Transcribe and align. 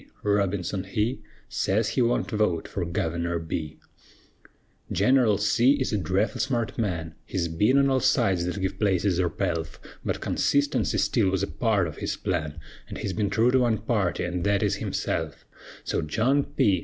Robinson 0.23 0.83
he 0.85 1.21
Sez 1.47 1.89
he 1.89 2.01
wunt 2.01 2.31
vote 2.31 2.67
fer 2.67 2.83
Guvener 2.85 3.37
B. 3.37 3.77
Gineral 4.91 5.37
C. 5.37 5.73
is 5.73 5.93
a 5.93 5.97
dreffle 5.99 6.41
smart 6.41 6.75
man: 6.75 7.13
He's 7.23 7.47
ben 7.47 7.77
on 7.77 7.87
all 7.87 7.99
sides 7.99 8.43
thet 8.47 8.59
give 8.59 8.79
places 8.79 9.19
or 9.19 9.29
pelf; 9.29 9.79
But 10.03 10.19
consistency 10.19 10.97
still 10.97 11.29
wuz 11.29 11.43
a 11.43 11.47
part 11.51 11.85
of 11.85 11.97
his 11.97 12.17
plan, 12.17 12.59
He's 12.97 13.13
ben 13.13 13.29
true 13.29 13.51
to 13.51 13.59
one 13.59 13.77
party, 13.77 14.25
an' 14.25 14.41
thet 14.41 14.63
is 14.63 14.77
himself; 14.77 15.45
So 15.83 16.01
John 16.01 16.45
P. 16.45 16.79